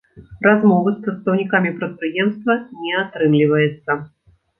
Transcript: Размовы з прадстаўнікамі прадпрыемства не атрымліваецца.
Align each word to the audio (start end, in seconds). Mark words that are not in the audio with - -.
Размовы 0.43 0.93
з 0.93 1.01
прадстаўнікамі 1.03 1.73
прадпрыемства 1.81 2.55
не 2.87 2.95
атрымліваецца. 3.03 3.99